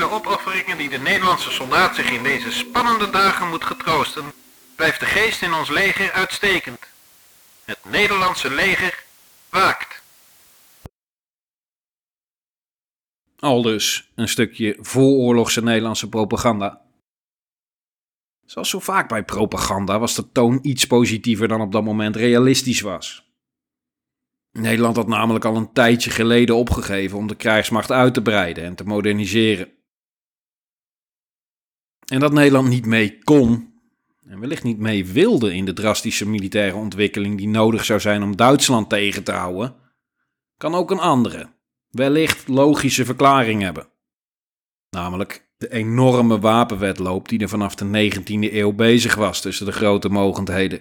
Vele 0.00 0.12
opofferingen 0.12 0.78
die 0.78 0.88
de 0.88 0.98
Nederlandse 0.98 1.50
soldaat 1.50 1.94
zich 1.94 2.10
in 2.10 2.22
deze 2.22 2.52
spannende 2.52 3.10
dagen 3.10 3.48
moet 3.48 3.64
getroosten, 3.64 4.24
blijft 4.76 5.00
de 5.00 5.06
geest 5.06 5.42
in 5.42 5.54
ons 5.54 5.68
leger 5.68 6.12
uitstekend. 6.12 6.78
Het 7.64 7.78
Nederlandse 7.82 8.54
leger 8.54 9.04
waakt. 9.50 10.02
Aldus 13.38 14.10
een 14.14 14.28
stukje 14.28 14.78
vooroorlogse 14.80 15.62
Nederlandse 15.62 16.08
propaganda. 16.08 16.80
Zoals 18.46 18.70
zo 18.70 18.78
vaak 18.78 19.08
bij 19.08 19.24
propaganda 19.24 19.98
was 19.98 20.14
de 20.14 20.32
toon 20.32 20.58
iets 20.62 20.86
positiever 20.86 21.48
dan 21.48 21.60
op 21.60 21.72
dat 21.72 21.84
moment 21.84 22.16
realistisch 22.16 22.80
was. 22.80 23.24
Nederland 24.52 24.96
had 24.96 25.08
namelijk 25.08 25.44
al 25.44 25.56
een 25.56 25.72
tijdje 25.72 26.10
geleden 26.10 26.56
opgegeven 26.56 27.18
om 27.18 27.26
de 27.26 27.36
krijgsmacht 27.36 27.90
uit 27.90 28.14
te 28.14 28.22
breiden 28.22 28.64
en 28.64 28.74
te 28.74 28.84
moderniseren. 28.84 29.78
En 32.10 32.20
dat 32.20 32.32
Nederland 32.32 32.68
niet 32.68 32.86
mee 32.86 33.18
kon, 33.24 33.72
en 34.26 34.40
wellicht 34.40 34.62
niet 34.62 34.78
mee 34.78 35.06
wilde 35.06 35.54
in 35.54 35.64
de 35.64 35.72
drastische 35.72 36.28
militaire 36.28 36.76
ontwikkeling 36.76 37.36
die 37.36 37.48
nodig 37.48 37.84
zou 37.84 38.00
zijn 38.00 38.22
om 38.22 38.36
Duitsland 38.36 38.88
tegen 38.88 39.24
te 39.24 39.32
houden, 39.32 39.74
kan 40.56 40.74
ook 40.74 40.90
een 40.90 40.98
andere, 40.98 41.48
wellicht 41.90 42.48
logische 42.48 43.04
verklaring 43.04 43.62
hebben. 43.62 43.88
Namelijk 44.90 45.48
de 45.56 45.72
enorme 45.72 46.38
wapenwetloop 46.38 47.28
die 47.28 47.38
er 47.38 47.48
vanaf 47.48 47.74
de 47.74 48.10
19e 48.10 48.52
eeuw 48.52 48.72
bezig 48.72 49.14
was 49.14 49.40
tussen 49.40 49.66
de 49.66 49.72
grote 49.72 50.08
mogendheden. 50.08 50.80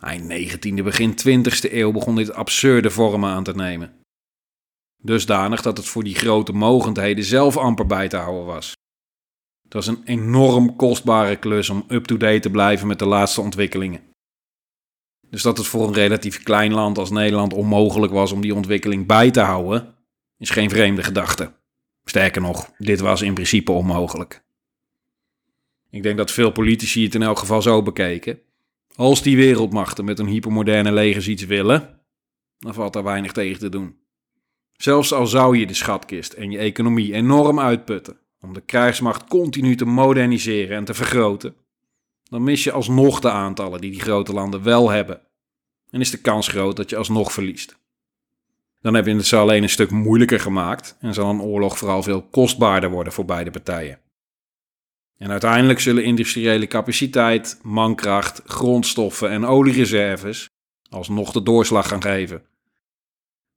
Eind 0.00 0.32
19e, 0.32 0.82
begin 0.82 1.14
20e 1.28 1.72
eeuw 1.72 1.92
begon 1.92 2.16
dit 2.16 2.32
absurde 2.32 2.90
vormen 2.90 3.30
aan 3.30 3.44
te 3.44 3.54
nemen. 3.54 3.92
Dusdanig 5.02 5.62
dat 5.62 5.76
het 5.76 5.86
voor 5.86 6.04
die 6.04 6.14
grote 6.14 6.52
mogendheden 6.52 7.24
zelf 7.24 7.56
amper 7.56 7.86
bij 7.86 8.08
te 8.08 8.16
houden 8.16 8.44
was. 8.44 8.78
Het 9.70 9.84
was 9.84 9.96
een 9.96 10.02
enorm 10.04 10.76
kostbare 10.76 11.36
klus 11.36 11.70
om 11.70 11.84
up-to-date 11.88 12.40
te 12.40 12.50
blijven 12.50 12.86
met 12.86 12.98
de 12.98 13.06
laatste 13.06 13.40
ontwikkelingen. 13.40 14.00
Dus 15.28 15.42
dat 15.42 15.58
het 15.58 15.66
voor 15.66 15.86
een 15.86 15.94
relatief 15.94 16.42
klein 16.42 16.72
land 16.72 16.98
als 16.98 17.10
Nederland 17.10 17.52
onmogelijk 17.52 18.12
was 18.12 18.32
om 18.32 18.40
die 18.40 18.54
ontwikkeling 18.54 19.06
bij 19.06 19.30
te 19.30 19.40
houden, 19.40 19.94
is 20.38 20.50
geen 20.50 20.70
vreemde 20.70 21.02
gedachte. 21.02 21.52
Sterker 22.04 22.42
nog, 22.42 22.70
dit 22.78 23.00
was 23.00 23.22
in 23.22 23.34
principe 23.34 23.72
onmogelijk. 23.72 24.42
Ik 25.90 26.02
denk 26.02 26.16
dat 26.16 26.30
veel 26.30 26.50
politici 26.50 27.04
het 27.04 27.14
in 27.14 27.22
elk 27.22 27.38
geval 27.38 27.62
zo 27.62 27.82
bekeken. 27.82 28.38
Als 28.94 29.22
die 29.22 29.36
wereldmachten 29.36 30.04
met 30.04 30.18
een 30.18 30.26
hypermoderne 30.26 30.92
legers 30.92 31.28
iets 31.28 31.44
willen, 31.44 32.00
dan 32.58 32.74
valt 32.74 32.92
daar 32.92 33.04
weinig 33.04 33.32
tegen 33.32 33.60
te 33.60 33.68
doen. 33.68 33.98
Zelfs 34.72 35.12
al 35.12 35.26
zou 35.26 35.58
je 35.58 35.66
de 35.66 35.74
schatkist 35.74 36.32
en 36.32 36.50
je 36.50 36.58
economie 36.58 37.12
enorm 37.12 37.60
uitputten 37.60 38.19
om 38.40 38.52
de 38.52 38.60
krijgsmacht 38.60 39.24
continu 39.28 39.76
te 39.76 39.84
moderniseren 39.84 40.76
en 40.76 40.84
te 40.84 40.94
vergroten, 40.94 41.54
dan 42.22 42.42
mis 42.42 42.64
je 42.64 42.72
alsnog 42.72 43.20
de 43.20 43.30
aantallen 43.30 43.80
die 43.80 43.90
die 43.90 44.00
grote 44.00 44.32
landen 44.32 44.62
wel 44.62 44.90
hebben. 44.90 45.20
En 45.90 46.00
is 46.00 46.10
de 46.10 46.20
kans 46.20 46.48
groot 46.48 46.76
dat 46.76 46.90
je 46.90 46.96
alsnog 46.96 47.32
verliest. 47.32 47.78
Dan 48.80 48.94
heb 48.94 49.06
je 49.06 49.14
het 49.14 49.26
ze 49.26 49.36
alleen 49.36 49.62
een 49.62 49.68
stuk 49.68 49.90
moeilijker 49.90 50.40
gemaakt 50.40 50.96
en 51.00 51.14
zal 51.14 51.30
een 51.30 51.40
oorlog 51.40 51.78
vooral 51.78 52.02
veel 52.02 52.22
kostbaarder 52.22 52.90
worden 52.90 53.12
voor 53.12 53.24
beide 53.24 53.50
partijen. 53.50 54.00
En 55.16 55.30
uiteindelijk 55.30 55.80
zullen 55.80 56.04
industriële 56.04 56.66
capaciteit, 56.66 57.58
mankracht, 57.62 58.42
grondstoffen 58.44 59.30
en 59.30 59.44
oliereserves 59.44 60.48
alsnog 60.90 61.32
de 61.32 61.42
doorslag 61.42 61.88
gaan 61.88 62.02
geven. 62.02 62.44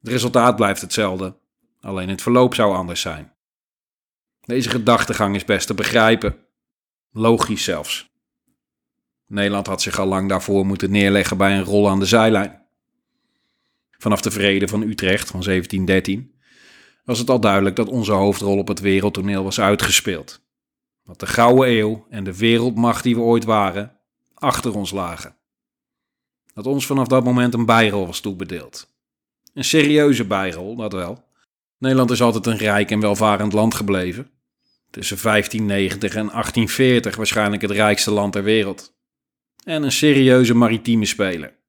Het 0.01 0.11
resultaat 0.11 0.55
blijft 0.55 0.81
hetzelfde, 0.81 1.35
alleen 1.81 2.09
het 2.09 2.21
verloop 2.21 2.55
zou 2.55 2.75
anders 2.75 3.01
zijn. 3.01 3.32
Deze 4.45 4.69
gedachtegang 4.69 5.35
is 5.35 5.45
best 5.45 5.67
te 5.67 5.73
begrijpen. 5.73 6.37
Logisch 7.11 7.63
zelfs. 7.63 8.11
Nederland 9.27 9.67
had 9.67 9.81
zich 9.81 9.99
al 9.99 10.05
lang 10.05 10.29
daarvoor 10.29 10.65
moeten 10.65 10.91
neerleggen 10.91 11.37
bij 11.37 11.57
een 11.57 11.63
rol 11.63 11.89
aan 11.89 11.99
de 11.99 12.05
zijlijn. 12.05 12.61
Vanaf 13.91 14.21
de 14.21 14.31
Vrede 14.31 14.67
van 14.67 14.81
Utrecht 14.81 15.29
van 15.29 15.41
1713 15.41 16.33
was 17.05 17.19
het 17.19 17.29
al 17.29 17.39
duidelijk 17.39 17.75
dat 17.75 17.87
onze 17.87 18.11
hoofdrol 18.11 18.57
op 18.57 18.67
het 18.67 18.79
wereldtoneel 18.79 19.43
was 19.43 19.59
uitgespeeld. 19.59 20.41
Dat 21.05 21.19
de 21.19 21.27
Gouden 21.27 21.69
Eeuw 21.69 22.05
en 22.09 22.23
de 22.23 22.37
wereldmacht 22.37 23.03
die 23.03 23.15
we 23.15 23.21
ooit 23.21 23.43
waren, 23.43 23.97
achter 24.33 24.75
ons 24.75 24.91
lagen. 24.91 25.35
Dat 26.53 26.65
ons 26.65 26.85
vanaf 26.85 27.07
dat 27.07 27.23
moment 27.23 27.53
een 27.53 27.65
bijrol 27.65 28.05
was 28.05 28.19
toebedeeld. 28.19 28.93
Een 29.53 29.63
serieuze 29.63 30.25
bijrol, 30.25 30.75
dat 30.75 30.93
wel. 30.93 31.23
Nederland 31.83 32.11
is 32.11 32.21
altijd 32.21 32.45
een 32.45 32.57
rijk 32.57 32.91
en 32.91 32.99
welvarend 32.99 33.53
land 33.53 33.75
gebleven. 33.75 34.31
Tussen 34.89 35.17
1590 35.21 36.09
en 36.15 36.27
1840 36.27 37.15
waarschijnlijk 37.15 37.61
het 37.61 37.71
rijkste 37.71 38.11
land 38.11 38.33
ter 38.33 38.43
wereld. 38.43 38.95
En 39.63 39.83
een 39.83 39.91
serieuze 39.91 40.53
maritieme 40.53 41.05
speler. 41.05 41.59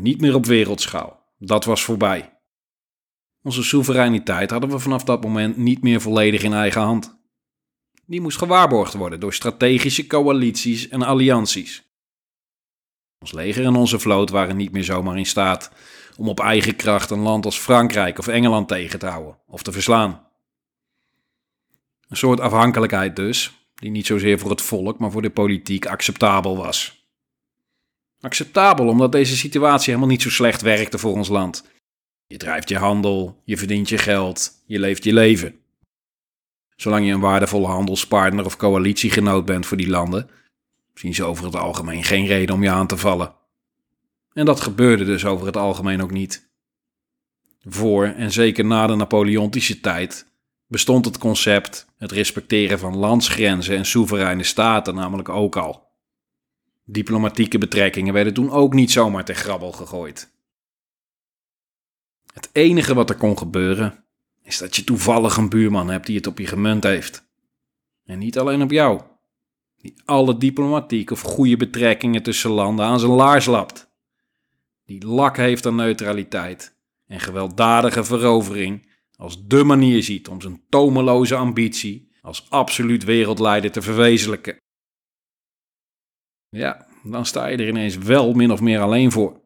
Niet 0.00 0.20
meer 0.20 0.34
op 0.34 0.46
wereldschaal, 0.46 1.34
dat 1.38 1.64
was 1.64 1.82
voorbij. 1.82 2.40
Onze 3.42 3.62
soevereiniteit 3.62 4.50
hadden 4.50 4.70
we 4.70 4.78
vanaf 4.78 5.04
dat 5.04 5.22
moment 5.22 5.56
niet 5.56 5.82
meer 5.82 6.00
volledig 6.00 6.42
in 6.42 6.52
eigen 6.52 6.80
hand 6.80 7.18
die 8.06 8.20
moest 8.20 8.38
gewaarborgd 8.38 8.94
worden 8.94 9.20
door 9.20 9.34
strategische 9.34 10.06
coalities 10.06 10.88
en 10.88 11.02
allianties. 11.02 11.92
Ons 13.18 13.32
leger 13.32 13.64
en 13.64 13.74
onze 13.74 13.98
vloot 13.98 14.30
waren 14.30 14.56
niet 14.56 14.72
meer 14.72 14.84
zomaar 14.84 15.18
in 15.18 15.26
staat 15.26 15.72
om 16.18 16.28
op 16.28 16.40
eigen 16.40 16.76
kracht 16.76 17.10
een 17.10 17.18
land 17.18 17.44
als 17.44 17.58
Frankrijk 17.58 18.18
of 18.18 18.26
Engeland 18.26 18.68
tegen 18.68 18.98
te 18.98 19.06
houden 19.06 19.38
of 19.46 19.62
te 19.62 19.72
verslaan. 19.72 20.26
Een 22.08 22.16
soort 22.16 22.40
afhankelijkheid 22.40 23.16
dus, 23.16 23.52
die 23.74 23.90
niet 23.90 24.06
zozeer 24.06 24.38
voor 24.38 24.50
het 24.50 24.62
volk, 24.62 24.98
maar 24.98 25.10
voor 25.10 25.22
de 25.22 25.30
politiek 25.30 25.86
acceptabel 25.86 26.56
was. 26.56 27.06
Acceptabel 28.20 28.88
omdat 28.88 29.12
deze 29.12 29.36
situatie 29.36 29.86
helemaal 29.86 30.10
niet 30.10 30.22
zo 30.22 30.30
slecht 30.30 30.60
werkte 30.60 30.98
voor 30.98 31.12
ons 31.12 31.28
land. 31.28 31.64
Je 32.26 32.36
drijft 32.36 32.68
je 32.68 32.78
handel, 32.78 33.42
je 33.44 33.56
verdient 33.56 33.88
je 33.88 33.98
geld, 33.98 34.50
je 34.66 34.78
leeft 34.78 35.04
je 35.04 35.12
leven 35.12 35.60
zolang 36.80 37.06
je 37.06 37.12
een 37.12 37.20
waardevolle 37.20 37.66
handelspartner 37.66 38.44
of 38.44 38.56
coalitiegenoot 38.56 39.44
bent 39.44 39.66
voor 39.66 39.76
die 39.76 39.88
landen, 39.88 40.30
zien 40.94 41.14
ze 41.14 41.24
over 41.24 41.44
het 41.44 41.56
algemeen 41.56 42.04
geen 42.04 42.26
reden 42.26 42.54
om 42.54 42.62
je 42.62 42.70
aan 42.70 42.86
te 42.86 42.96
vallen. 42.96 43.34
En 44.38 44.44
dat 44.44 44.60
gebeurde 44.60 45.04
dus 45.04 45.24
over 45.24 45.46
het 45.46 45.56
algemeen 45.56 46.02
ook 46.02 46.10
niet. 46.10 46.50
Voor 47.60 48.04
en 48.04 48.32
zeker 48.32 48.64
na 48.64 48.86
de 48.86 48.94
Napoleontische 48.94 49.80
tijd 49.80 50.32
bestond 50.66 51.04
het 51.04 51.18
concept, 51.18 51.86
het 51.96 52.12
respecteren 52.12 52.78
van 52.78 52.96
landsgrenzen 52.96 53.76
en 53.76 53.86
soevereine 53.86 54.42
staten 54.42 54.94
namelijk 54.94 55.28
ook 55.28 55.56
al. 55.56 55.88
Diplomatieke 56.84 57.58
betrekkingen 57.58 58.14
werden 58.14 58.34
toen 58.34 58.50
ook 58.50 58.74
niet 58.74 58.90
zomaar 58.90 59.24
ter 59.24 59.34
grabbel 59.34 59.72
gegooid. 59.72 60.32
Het 62.32 62.50
enige 62.52 62.94
wat 62.94 63.10
er 63.10 63.16
kon 63.16 63.38
gebeuren 63.38 64.04
is 64.42 64.58
dat 64.58 64.76
je 64.76 64.84
toevallig 64.84 65.36
een 65.36 65.48
buurman 65.48 65.90
hebt 65.90 66.06
die 66.06 66.16
het 66.16 66.26
op 66.26 66.38
je 66.38 66.46
gemunt 66.46 66.84
heeft. 66.84 67.28
En 68.04 68.18
niet 68.18 68.38
alleen 68.38 68.62
op 68.62 68.70
jou. 68.70 69.00
Die 69.76 69.94
alle 70.04 70.36
diplomatiek 70.36 71.10
of 71.10 71.20
goede 71.20 71.56
betrekkingen 71.56 72.22
tussen 72.22 72.50
landen 72.50 72.86
aan 72.86 73.00
zijn 73.00 73.12
laars 73.12 73.46
lapt. 73.46 73.87
Die 74.88 75.06
lak 75.06 75.36
heeft 75.36 75.66
aan 75.66 75.74
neutraliteit 75.74 76.76
en 77.06 77.20
gewelddadige 77.20 78.04
verovering 78.04 78.92
als 79.16 79.46
dé 79.46 79.64
manier 79.64 80.02
ziet 80.02 80.28
om 80.28 80.40
zijn 80.40 80.62
tomeloze 80.68 81.34
ambitie 81.34 82.10
als 82.20 82.50
absoluut 82.50 83.04
wereldleider 83.04 83.70
te 83.70 83.82
verwezenlijken. 83.82 84.56
Ja, 86.48 86.86
dan 87.02 87.26
sta 87.26 87.46
je 87.46 87.56
er 87.56 87.68
ineens 87.68 87.96
wel 87.96 88.32
min 88.32 88.50
of 88.50 88.60
meer 88.60 88.80
alleen 88.80 89.12
voor. 89.12 89.40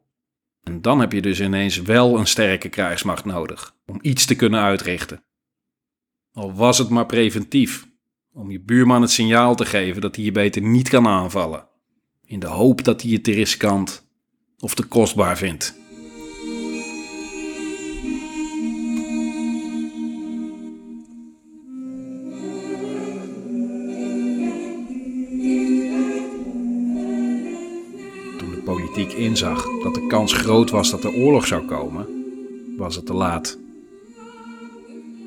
En 0.61 0.81
dan 0.81 0.99
heb 0.99 1.11
je 1.11 1.21
dus 1.21 1.39
ineens 1.41 1.81
wel 1.81 2.17
een 2.17 2.27
sterke 2.27 2.69
krijgsmacht 2.69 3.25
nodig 3.25 3.75
om 3.85 3.99
iets 4.01 4.25
te 4.25 4.35
kunnen 4.35 4.59
uitrichten. 4.59 5.23
Al 6.31 6.53
was 6.53 6.77
het 6.77 6.89
maar 6.89 7.05
preventief, 7.05 7.87
om 8.31 8.51
je 8.51 8.61
buurman 8.61 9.01
het 9.01 9.11
signaal 9.11 9.55
te 9.55 9.65
geven 9.65 10.01
dat 10.01 10.15
hij 10.15 10.25
je 10.25 10.31
beter 10.31 10.61
niet 10.61 10.89
kan 10.89 11.07
aanvallen, 11.07 11.67
in 12.21 12.39
de 12.39 12.47
hoop 12.47 12.83
dat 12.83 13.01
hij 13.01 13.11
je 13.11 13.21
te 13.21 13.31
riskant 13.31 14.03
of 14.63 14.75
te 14.75 14.83
kostbaar 14.83 15.37
vindt. 15.37 15.81
politiek 28.63 29.11
inzag 29.11 29.65
dat 29.83 29.93
de 29.93 30.07
kans 30.07 30.33
groot 30.33 30.69
was 30.69 30.91
dat 30.91 31.03
er 31.03 31.13
oorlog 31.13 31.47
zou 31.47 31.65
komen, 31.65 32.07
was 32.77 32.95
het 32.95 33.05
te 33.05 33.13
laat. 33.13 33.59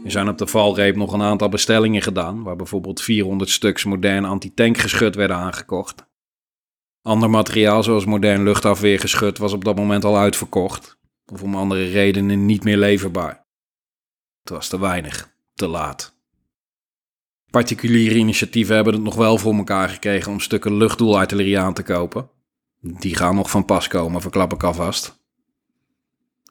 Er 0.04 0.10
zijn 0.10 0.28
op 0.28 0.38
de 0.38 0.46
valreep 0.46 0.96
nog 0.96 1.12
een 1.12 1.22
aantal 1.22 1.48
bestellingen 1.48 2.02
gedaan, 2.02 2.42
waar 2.42 2.56
bijvoorbeeld 2.56 3.02
400 3.02 3.50
stuks 3.50 3.84
modern 3.84 4.24
antitankgeschut 4.24 5.14
werden 5.14 5.36
aangekocht. 5.36 6.05
Ander 7.06 7.30
materiaal, 7.30 7.82
zoals 7.82 8.04
modern 8.04 8.42
luchtafweergeschut, 8.42 9.38
was 9.38 9.52
op 9.52 9.64
dat 9.64 9.76
moment 9.76 10.04
al 10.04 10.16
uitverkocht, 10.16 10.98
of 11.32 11.42
om 11.42 11.54
andere 11.54 11.88
redenen 11.88 12.46
niet 12.46 12.64
meer 12.64 12.76
leverbaar. 12.76 13.46
Het 14.40 14.50
was 14.50 14.68
te 14.68 14.80
weinig, 14.80 15.36
te 15.54 15.66
laat. 15.66 16.16
Particuliere 17.50 18.14
initiatieven 18.14 18.74
hebben 18.74 18.94
het 18.94 19.02
nog 19.02 19.14
wel 19.14 19.38
voor 19.38 19.54
elkaar 19.54 19.88
gekregen 19.88 20.32
om 20.32 20.40
stukken 20.40 20.76
luchtdoelartillerie 20.76 21.58
aan 21.58 21.74
te 21.74 21.82
kopen. 21.82 22.30
Die 22.80 23.16
gaan 23.16 23.34
nog 23.34 23.50
van 23.50 23.64
pas 23.64 23.88
komen, 23.88 24.20
verklap 24.20 24.52
ik 24.52 24.62
alvast. 24.62 25.24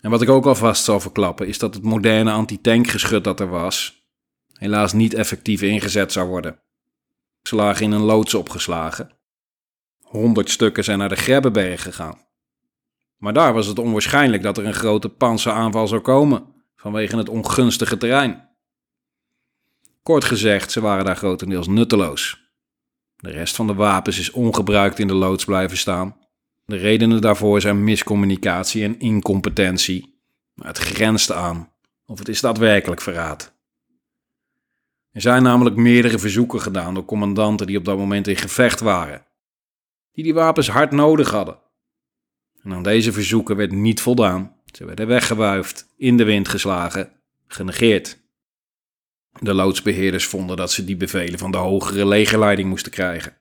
En 0.01 0.09
wat 0.09 0.21
ik 0.21 0.29
ook 0.29 0.45
alvast 0.45 0.83
zal 0.83 0.99
verklappen 0.99 1.47
is 1.47 1.57
dat 1.57 1.73
het 1.73 1.83
moderne 1.83 2.31
antitankgeschut 2.31 3.23
dat 3.23 3.39
er 3.39 3.49
was, 3.49 4.05
helaas 4.53 4.93
niet 4.93 5.13
effectief 5.13 5.61
ingezet 5.61 6.11
zou 6.11 6.27
worden. 6.27 6.59
Ze 7.41 7.55
lagen 7.55 7.83
in 7.85 7.91
een 7.91 8.01
loods 8.01 8.33
opgeslagen. 8.33 9.14
Honderd 10.15 10.49
stukken 10.49 10.83
zijn 10.83 10.97
naar 10.97 11.09
de 11.09 11.15
Grebbeberg 11.15 11.81
gegaan. 11.81 12.17
Maar 13.17 13.33
daar 13.33 13.53
was 13.53 13.67
het 13.67 13.79
onwaarschijnlijk 13.79 14.43
dat 14.43 14.57
er 14.57 14.65
een 14.65 14.73
grote 14.73 15.09
panzeraanval 15.09 15.87
zou 15.87 16.01
komen, 16.01 16.43
vanwege 16.75 17.17
het 17.17 17.29
ongunstige 17.29 17.97
terrein. 17.97 18.49
Kort 20.03 20.23
gezegd, 20.23 20.71
ze 20.71 20.81
waren 20.81 21.05
daar 21.05 21.15
grotendeels 21.15 21.67
nutteloos. 21.67 22.43
De 23.15 23.29
rest 23.29 23.55
van 23.55 23.67
de 23.67 23.73
wapens 23.73 24.19
is 24.19 24.31
ongebruikt 24.31 24.99
in 24.99 25.07
de 25.07 25.13
loods 25.13 25.45
blijven 25.45 25.77
staan. 25.77 26.17
De 26.65 26.75
redenen 26.75 27.21
daarvoor 27.21 27.61
zijn 27.61 27.83
miscommunicatie 27.83 28.83
en 28.83 28.99
incompetentie. 28.99 30.19
Maar 30.53 30.67
het 30.67 30.77
grenst 30.77 31.31
aan 31.31 31.71
of 32.05 32.19
het 32.19 32.27
is 32.27 32.41
daadwerkelijk 32.41 33.01
verraad. 33.01 33.53
Er 35.11 35.21
zijn 35.21 35.43
namelijk 35.43 35.75
meerdere 35.75 36.19
verzoeken 36.19 36.61
gedaan 36.61 36.93
door 36.93 37.05
commandanten 37.05 37.67
die 37.67 37.77
op 37.77 37.85
dat 37.85 37.97
moment 37.97 38.27
in 38.27 38.35
gevecht 38.35 38.79
waren, 38.79 39.25
die 40.15 40.23
die 40.23 40.33
wapens 40.33 40.69
hard 40.69 40.91
nodig 40.91 41.31
hadden. 41.31 41.59
En 42.63 42.73
aan 42.73 42.83
deze 42.83 43.11
verzoeken 43.11 43.55
werd 43.55 43.71
niet 43.71 44.01
voldaan. 44.01 44.55
Ze 44.73 44.85
werden 44.85 45.07
weggewuifd, 45.07 45.93
in 45.97 46.17
de 46.17 46.23
wind 46.23 46.47
geslagen, 46.47 47.11
genegeerd. 47.47 48.23
De 49.39 49.53
loodsbeheerders 49.53 50.25
vonden 50.25 50.57
dat 50.57 50.71
ze 50.71 50.85
die 50.85 50.97
bevelen 50.97 51.39
van 51.39 51.51
de 51.51 51.57
hogere 51.57 52.07
legerleiding 52.07 52.69
moesten 52.69 52.91
krijgen. 52.91 53.37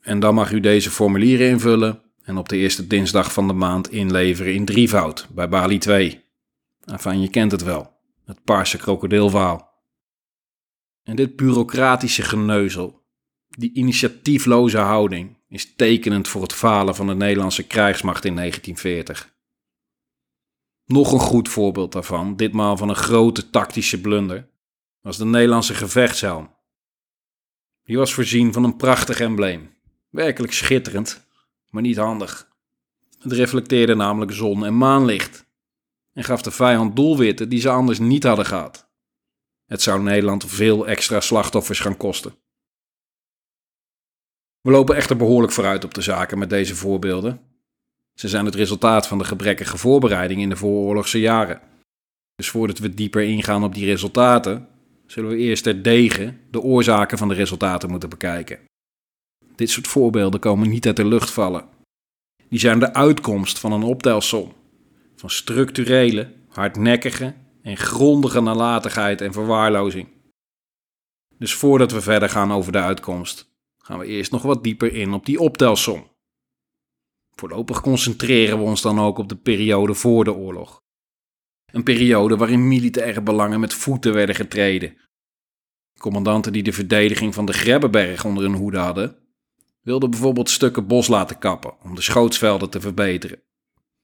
En 0.00 0.20
dan 0.20 0.34
mag 0.34 0.52
u 0.52 0.60
deze 0.60 0.90
formulieren 0.90 1.48
invullen 1.48 2.02
en 2.22 2.36
op 2.36 2.48
de 2.48 2.56
eerste 2.56 2.86
dinsdag 2.86 3.32
van 3.32 3.46
de 3.46 3.52
maand 3.52 3.90
inleveren 3.90 4.54
in 4.54 4.64
drievoud 4.64 5.26
bij 5.30 5.48
Bali 5.48 5.78
2. 5.78 6.24
Enfin, 6.84 7.20
je 7.20 7.28
kent 7.30 7.52
het 7.52 7.62
wel, 7.62 7.92
het 8.24 8.44
paarse 8.44 8.78
krokodilverhaal. 8.78 9.68
En 11.02 11.16
dit 11.16 11.36
bureaucratische 11.36 12.22
geneuzel, 12.22 12.97
die 13.58 13.72
initiatiefloze 13.72 14.78
houding, 14.78 15.36
is 15.48 15.74
tekenend 15.74 16.28
voor 16.28 16.42
het 16.42 16.52
falen 16.52 16.94
van 16.94 17.06
de 17.06 17.14
Nederlandse 17.14 17.66
krijgsmacht 17.66 18.24
in 18.24 18.34
1940. 18.34 19.36
Nog 20.84 21.12
een 21.12 21.20
goed 21.20 21.48
voorbeeld 21.48 21.92
daarvan, 21.92 22.36
ditmaal 22.36 22.76
van 22.76 22.88
een 22.88 22.94
grote 22.94 23.50
tactische 23.50 24.00
blunder, 24.00 24.48
was 25.00 25.16
de 25.16 25.24
Nederlandse 25.24 25.74
gevechtshelm. 25.74 26.54
Die 27.84 27.96
was 27.96 28.14
voorzien 28.14 28.52
van 28.52 28.64
een 28.64 28.76
prachtig 28.76 29.20
embleem. 29.20 29.70
Werkelijk 30.10 30.52
schitterend, 30.52 31.26
maar 31.70 31.82
niet 31.82 31.96
handig. 31.96 32.48
Het 33.18 33.32
reflecteerde 33.32 33.94
namelijk 33.94 34.32
zon- 34.32 34.64
en 34.64 34.76
maanlicht 34.76 35.46
en 36.12 36.24
gaf 36.24 36.42
de 36.42 36.50
vijand 36.50 36.96
doelwitten 36.96 37.48
die 37.48 37.60
ze 37.60 37.68
anders 37.70 37.98
niet 37.98 38.24
hadden 38.24 38.46
gehad. 38.46 38.90
Het 39.66 39.82
zou 39.82 40.02
Nederland 40.02 40.44
veel 40.44 40.86
extra 40.86 41.20
slachtoffers 41.20 41.80
gaan 41.80 41.96
kosten. 41.96 42.34
We 44.68 44.74
lopen 44.74 44.96
echter 44.96 45.16
behoorlijk 45.16 45.52
vooruit 45.52 45.84
op 45.84 45.94
de 45.94 46.00
zaken 46.00 46.38
met 46.38 46.50
deze 46.50 46.76
voorbeelden. 46.76 47.40
Ze 48.14 48.28
zijn 48.28 48.44
het 48.44 48.54
resultaat 48.54 49.06
van 49.06 49.18
de 49.18 49.24
gebrekkige 49.24 49.78
voorbereiding 49.78 50.40
in 50.40 50.48
de 50.48 50.56
vooroorlogse 50.56 51.20
jaren. 51.20 51.60
Dus 52.34 52.48
voordat 52.48 52.78
we 52.78 52.94
dieper 52.94 53.22
ingaan 53.22 53.64
op 53.64 53.74
die 53.74 53.84
resultaten, 53.84 54.68
zullen 55.06 55.30
we 55.30 55.36
eerst 55.36 55.62
ter 55.62 55.82
degen 55.82 56.40
de 56.50 56.60
oorzaken 56.60 57.18
van 57.18 57.28
de 57.28 57.34
resultaten 57.34 57.90
moeten 57.90 58.08
bekijken. 58.08 58.58
Dit 59.56 59.70
soort 59.70 59.86
voorbeelden 59.86 60.40
komen 60.40 60.68
niet 60.68 60.86
uit 60.86 60.96
de 60.96 61.06
lucht 61.06 61.30
vallen. 61.30 61.64
Die 62.48 62.58
zijn 62.58 62.78
de 62.78 62.94
uitkomst 62.94 63.58
van 63.58 63.72
een 63.72 63.82
optelsom 63.82 64.52
van 65.16 65.30
structurele, 65.30 66.32
hardnekkige 66.48 67.34
en 67.62 67.76
grondige 67.76 68.40
nalatigheid 68.40 69.20
en 69.20 69.32
verwaarlozing. 69.32 70.08
Dus 71.38 71.54
voordat 71.54 71.92
we 71.92 72.00
verder 72.00 72.28
gaan 72.28 72.52
over 72.52 72.72
de 72.72 72.80
uitkomst, 72.80 73.47
gaan 73.88 73.98
we 73.98 74.06
eerst 74.06 74.30
nog 74.30 74.42
wat 74.42 74.64
dieper 74.64 74.94
in 74.94 75.12
op 75.12 75.26
die 75.26 75.40
optelsom. 75.40 76.06
Voorlopig 77.34 77.80
concentreren 77.80 78.58
we 78.58 78.64
ons 78.64 78.82
dan 78.82 78.98
ook 78.98 79.18
op 79.18 79.28
de 79.28 79.36
periode 79.36 79.94
voor 79.94 80.24
de 80.24 80.32
oorlog. 80.32 80.82
Een 81.72 81.82
periode 81.82 82.36
waarin 82.36 82.68
militaire 82.68 83.22
belangen 83.22 83.60
met 83.60 83.74
voeten 83.74 84.12
werden 84.12 84.34
getreden. 84.34 84.96
Commandanten 85.98 86.52
die 86.52 86.62
de 86.62 86.72
verdediging 86.72 87.34
van 87.34 87.46
de 87.46 87.52
Grebbeberg 87.52 88.24
onder 88.24 88.42
hun 88.42 88.54
hoede 88.54 88.78
hadden, 88.78 89.16
wilden 89.82 90.10
bijvoorbeeld 90.10 90.50
stukken 90.50 90.86
bos 90.86 91.06
laten 91.06 91.38
kappen 91.38 91.82
om 91.82 91.94
de 91.94 92.02
schootsvelden 92.02 92.70
te 92.70 92.80
verbeteren. 92.80 93.42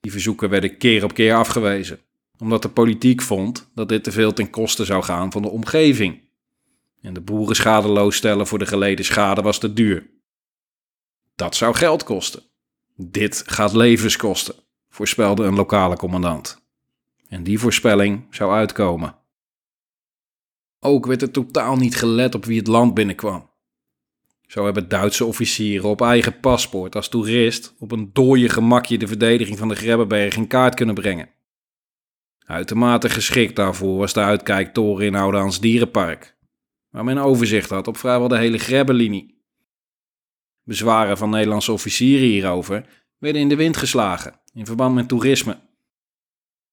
Die 0.01 0.13
verzoeken 0.13 0.49
werden 0.49 0.79
keer 0.79 1.05
op 1.05 1.15
keer 1.15 1.35
afgewezen, 1.35 2.01
omdat 2.39 2.63
de 2.63 2.69
politiek 2.69 3.23
vond 3.23 3.71
dat 3.75 3.89
dit 3.89 4.05
te 4.05 4.13
veel 4.13 4.33
ten 4.33 4.51
koste 4.51 4.85
zou 4.85 5.03
gaan 5.03 5.33
van 5.33 5.43
de 5.43 5.51
omgeving. 5.51 6.24
En 7.05 7.15
de 7.15 7.21
boeren 7.21 7.57
schadeloos 7.57 8.17
stellen 8.17 8.47
voor 8.47 8.59
de 8.59 8.67
geleden 8.67 9.05
schade 9.05 9.43
was 9.43 9.59
te 9.59 9.73
duur. 9.73 10.11
Dat 11.35 11.57
zou 11.57 11.75
geld 11.75 12.05
kosten. 12.05 12.43
Dit 12.97 13.43
gaat 13.47 13.73
levens 13.73 14.17
kosten, 14.17 14.55
voorspelde 14.89 15.45
een 15.45 15.55
lokale 15.55 15.97
commandant. 15.97 16.63
En 17.29 17.43
die 17.43 17.59
voorspelling 17.59 18.27
zou 18.31 18.53
uitkomen. 18.53 19.17
Ook 20.81 21.07
werd 21.07 21.23
er 21.23 21.31
totaal 21.31 21.77
niet 21.77 21.97
gelet 21.97 22.35
op 22.35 22.45
wie 22.45 22.59
het 22.59 22.67
land 22.67 22.95
binnenkwam. 22.95 23.51
Zo 24.47 24.65
hebben 24.65 24.89
Duitse 24.89 25.25
officieren 25.25 25.89
op 25.89 26.01
eigen 26.01 26.41
paspoort 26.41 26.97
als 26.97 27.09
toerist 27.09 27.75
op 27.79 27.93
een 27.93 28.11
dooie 28.13 28.49
gemakje 28.49 28.99
de 28.99 29.07
verdediging 29.07 29.59
van 29.59 29.69
de 29.69 29.75
Grebbeberg 29.75 30.37
in 30.37 30.47
kaart 30.47 30.75
kunnen 30.75 30.95
brengen. 30.95 31.31
Uitermate 32.39 33.09
geschikt 33.09 33.57
daarvoor 33.57 33.99
was 33.99 34.13
de 34.13 34.21
uitkijktoren 34.21 35.07
in 35.07 35.15
Oudehands 35.15 35.61
Dierenpark, 35.61 36.34
waar 36.95 37.05
men 37.05 37.19
overzicht 37.19 37.71
had 37.71 37.87
op 37.87 37.97
vrijwel 37.97 38.29
de 38.29 38.39
hele 38.39 38.59
Grebbelinie. 38.59 39.43
Bezwaren 40.63 41.19
van 41.19 41.31
Nederlandse 41.31 41.73
officieren 41.73 42.29
hierover 42.29 42.87
werden 43.19 43.41
in 43.41 43.49
de 43.49 43.57
wind 43.57 43.77
geslagen 43.77 44.41
in 44.53 44.67
verband 44.67 44.95
met 44.95 45.09
toerisme. 45.09 45.53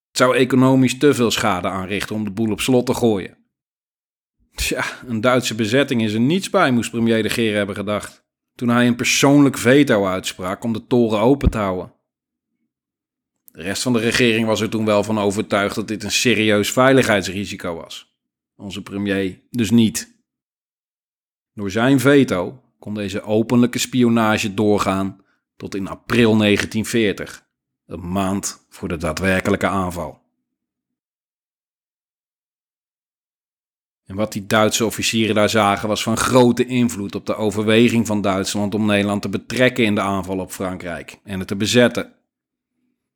Het 0.08 0.18
zou 0.18 0.36
economisch 0.36 0.98
te 0.98 1.14
veel 1.14 1.32
schade 1.32 1.68
aanrichten 1.68 2.16
om 2.16 2.24
de 2.24 2.32
boel 2.32 2.52
op 2.52 2.62
slot 2.62 2.86
te 2.86 2.94
gooien. 2.94 3.38
Tja, 4.56 4.84
een 5.08 5.22
Duitse 5.22 5.56
bezetting 5.56 6.02
is 6.02 6.14
er 6.14 6.20
niets 6.20 6.50
bij, 6.50 6.72
moest 6.72 6.92
premier 6.92 7.24
de 7.24 7.30
Geer 7.30 7.56
hebben 7.56 7.76
gedacht. 7.76 8.24
Toen 8.56 8.70
hij 8.70 8.88
een 8.88 8.96
persoonlijk 8.96 9.58
veto 9.58 10.06
uitsprak 10.06 10.64
om 10.64 10.74
de 10.74 10.88
toren 10.88 11.20
open 11.20 11.50
te 11.50 11.58
houden. 11.58 11.94
De 13.46 13.62
rest 13.62 13.82
van 13.82 13.94
de 13.94 14.00
regering 14.00 14.46
was 14.48 14.62
er 14.62 14.70
toen 14.70 14.86
wel 14.86 15.04
van 15.04 15.20
overtuigd 15.20 15.76
dat 15.76 15.88
dit 15.88 16.04
een 16.04 16.12
serieus 16.12 16.72
veiligheidsrisico 16.72 17.76
was. 17.76 18.16
Onze 18.56 18.82
premier 18.82 19.42
dus 19.50 19.72
niet. 19.72 20.11
Door 21.62 21.72
zijn 21.72 22.00
veto 22.00 22.62
kon 22.80 22.94
deze 22.94 23.22
openlijke 23.22 23.80
spionage 23.80 24.54
doorgaan 24.54 25.22
tot 25.58 25.76
in 25.76 25.88
april 25.88 26.38
1940, 26.38 27.46
een 27.86 28.12
maand 28.12 28.66
voor 28.70 28.88
de 28.88 28.98
daadwerkelijke 28.98 29.68
aanval. 29.68 30.22
En 34.06 34.16
wat 34.16 34.32
die 34.32 34.46
Duitse 34.46 34.86
officieren 34.86 35.36
daar 35.36 35.50
zagen 35.50 35.88
was 35.88 36.04
van 36.04 36.18
grote 36.18 36.66
invloed 36.66 37.16
op 37.16 37.26
de 37.26 37.36
overweging 37.36 38.08
van 38.08 38.22
Duitsland 38.22 38.76
om 38.76 38.86
Nederland 38.86 39.22
te 39.22 39.30
betrekken 39.30 39.84
in 39.84 39.96
de 39.96 40.02
aanval 40.02 40.40
op 40.40 40.52
Frankrijk 40.52 41.20
en 41.24 41.40
het 41.40 41.48
te 41.48 41.56
bezetten. 41.56 42.14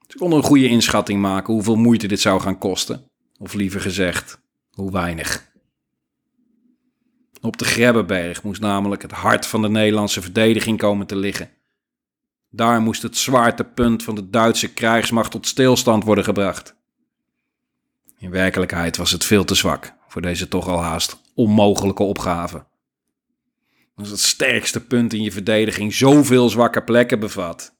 Ze 0.08 0.18
konden 0.18 0.38
een 0.38 0.46
goede 0.46 0.68
inschatting 0.68 1.22
maken 1.22 1.54
hoeveel 1.54 1.76
moeite 1.76 2.08
dit 2.08 2.20
zou 2.20 2.42
gaan 2.42 2.58
kosten, 2.58 3.04
of 3.38 3.54
liever 3.54 3.82
gezegd, 3.82 4.40
hoe 4.72 4.92
weinig. 4.92 5.54
Op 7.46 7.58
de 7.58 7.66
Grebbeberg 7.66 8.44
moest 8.44 8.62
namelijk 8.62 9.02
het 9.02 9.12
hart 9.12 9.46
van 9.46 9.62
de 9.62 9.70
Nederlandse 9.70 10.22
verdediging 10.22 10.78
komen 10.78 11.08
te 11.08 11.16
liggen. 11.16 11.50
Daar 12.50 12.82
moest 12.82 13.02
het 13.02 13.18
zwaartepunt 13.18 14.04
van 14.04 14.16
de 14.16 14.30
Duitse 14.30 14.74
krijgsmacht 14.74 15.32
tot 15.32 15.48
stilstand 15.48 16.04
worden 16.04 16.24
gebracht. 16.24 16.76
In 18.18 18.30
werkelijkheid 18.30 18.98
was 18.98 19.12
het 19.12 19.24
veel 19.24 19.44
te 19.44 19.56
zwak 19.56 19.94
voor 20.08 20.22
deze 20.22 20.48
toch 20.48 20.68
al 20.68 20.82
haast 20.82 21.22
onmogelijke 21.34 22.04
opgave. 22.04 22.66
Als 23.96 24.10
het 24.10 24.20
sterkste 24.20 24.86
punt 24.86 25.14
in 25.14 25.22
je 25.22 25.32
verdediging 25.32 25.94
zoveel 25.94 26.50
zwakke 26.50 26.84
plekken 26.84 27.20
bevat, 27.20 27.76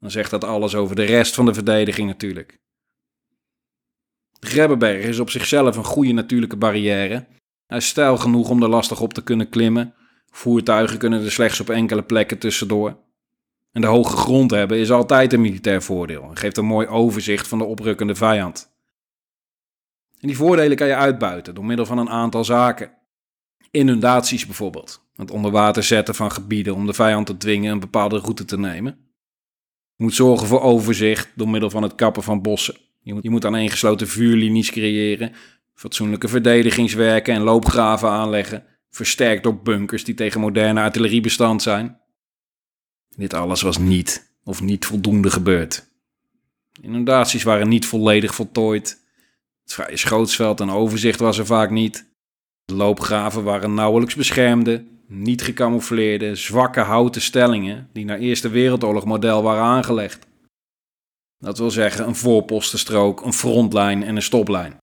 dan 0.00 0.10
zegt 0.10 0.30
dat 0.30 0.44
alles 0.44 0.74
over 0.74 0.96
de 0.96 1.04
rest 1.04 1.34
van 1.34 1.46
de 1.46 1.54
verdediging 1.54 2.08
natuurlijk. 2.08 2.58
De 4.38 4.46
Grebbeberg 4.46 5.04
is 5.04 5.18
op 5.18 5.30
zichzelf 5.30 5.76
een 5.76 5.84
goede 5.84 6.12
natuurlijke 6.12 6.56
barrière. 6.56 7.26
Hij 7.66 7.78
is 7.78 7.86
stijl 7.86 8.16
genoeg 8.16 8.48
om 8.48 8.62
er 8.62 8.68
lastig 8.68 9.00
op 9.00 9.14
te 9.14 9.22
kunnen 9.22 9.48
klimmen. 9.48 9.94
Voertuigen 10.30 10.98
kunnen 10.98 11.24
er 11.24 11.32
slechts 11.32 11.60
op 11.60 11.70
enkele 11.70 12.02
plekken 12.02 12.38
tussendoor. 12.38 13.04
En 13.72 13.80
de 13.80 13.86
hoge 13.86 14.16
grond 14.16 14.50
hebben 14.50 14.78
is 14.78 14.90
altijd 14.90 15.32
een 15.32 15.40
militair 15.40 15.82
voordeel 15.82 16.22
en 16.22 16.36
geeft 16.36 16.56
een 16.56 16.64
mooi 16.64 16.86
overzicht 16.86 17.48
van 17.48 17.58
de 17.58 17.64
oprukkende 17.64 18.14
vijand. 18.14 18.74
En 20.20 20.28
die 20.28 20.36
voordelen 20.36 20.76
kan 20.76 20.86
je 20.86 20.94
uitbuiten 20.94 21.54
door 21.54 21.64
middel 21.64 21.86
van 21.86 21.98
een 21.98 22.10
aantal 22.10 22.44
zaken. 22.44 22.92
Inundaties 23.70 24.46
bijvoorbeeld. 24.46 25.04
Het 25.16 25.30
onder 25.30 25.50
water 25.50 25.82
zetten 25.82 26.14
van 26.14 26.32
gebieden 26.32 26.74
om 26.74 26.86
de 26.86 26.92
vijand 26.92 27.26
te 27.26 27.36
dwingen 27.36 27.72
een 27.72 27.80
bepaalde 27.80 28.18
route 28.18 28.44
te 28.44 28.58
nemen. 28.58 28.98
Je 29.96 30.04
moet 30.04 30.14
zorgen 30.14 30.46
voor 30.46 30.60
overzicht 30.60 31.32
door 31.34 31.48
middel 31.48 31.70
van 31.70 31.82
het 31.82 31.94
kappen 31.94 32.22
van 32.22 32.42
bossen. 32.42 32.76
Je 33.00 33.14
moet, 33.14 33.22
je 33.22 33.30
moet 33.30 33.44
aaneengesloten 33.44 34.08
vuurlinies 34.08 34.70
creëren, 34.70 35.32
fatsoenlijke 35.76 36.28
verdedigingswerken 36.28 37.34
en 37.34 37.42
loopgraven 37.42 38.08
aanleggen, 38.08 38.64
versterkt 38.90 39.42
door 39.42 39.62
bunkers 39.62 40.04
die 40.04 40.14
tegen 40.14 40.40
moderne 40.40 40.80
artillerie 40.80 41.20
bestand 41.20 41.62
zijn. 41.62 42.00
Dit 43.16 43.34
alles 43.34 43.62
was 43.62 43.78
niet 43.78 44.34
of 44.44 44.60
niet 44.60 44.86
voldoende 44.86 45.30
gebeurd. 45.30 45.86
Inundaties 46.80 47.42
waren 47.42 47.68
niet 47.68 47.86
volledig 47.86 48.34
voltooid. 48.34 49.04
Het 49.62 49.72
vrije 49.72 49.96
schootsveld 49.96 50.60
en 50.60 50.70
overzicht 50.70 51.20
was 51.20 51.38
er 51.38 51.46
vaak 51.46 51.70
niet. 51.70 52.08
De 52.64 52.74
loopgraven 52.74 53.44
waren 53.44 53.74
nauwelijks 53.74 54.14
beschermde, 54.14 54.84
niet 55.06 55.42
gecamoufleerde, 55.42 56.34
zwakke 56.34 56.80
houten 56.80 57.20
stellingen 57.20 57.88
die 57.92 58.04
naar 58.04 58.18
Eerste 58.18 58.48
Wereldoorlog 58.48 59.04
model 59.04 59.42
waren 59.42 59.64
aangelegd. 59.64 60.26
Dat 61.38 61.58
wil 61.58 61.70
zeggen 61.70 62.06
een 62.06 62.16
voorpostenstrook, 62.16 63.24
een 63.24 63.32
frontlijn 63.32 64.02
en 64.02 64.16
een 64.16 64.22
stoplijn. 64.22 64.76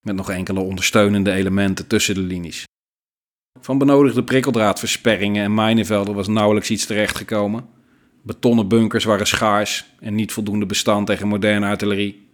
Met 0.00 0.16
nog 0.16 0.30
enkele 0.30 0.60
ondersteunende 0.60 1.32
elementen 1.32 1.86
tussen 1.86 2.14
de 2.14 2.20
linies. 2.20 2.64
Van 3.60 3.78
benodigde 3.78 4.24
prikkeldraadversperringen 4.24 5.44
en 5.44 5.54
mijnenvelden 5.54 6.14
was 6.14 6.28
nauwelijks 6.28 6.70
iets 6.70 6.86
terechtgekomen. 6.86 7.68
Betonnen 8.22 8.68
bunkers 8.68 9.04
waren 9.04 9.26
schaars 9.26 9.84
en 10.00 10.14
niet 10.14 10.32
voldoende 10.32 10.66
bestand 10.66 11.06
tegen 11.06 11.28
moderne 11.28 11.66
artillerie. 11.66 12.28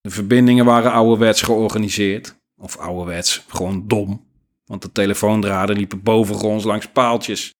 De 0.00 0.10
verbindingen 0.10 0.64
waren 0.64 0.92
ouderwets 0.92 1.42
georganiseerd. 1.42 2.36
Of 2.56 2.76
ouderwets, 2.76 3.44
gewoon 3.48 3.84
dom. 3.86 4.26
Want 4.64 4.82
de 4.82 4.92
telefoondraden 4.92 5.76
liepen 5.76 6.02
bovengronds 6.02 6.64
langs 6.64 6.88
paaltjes. 6.88 7.50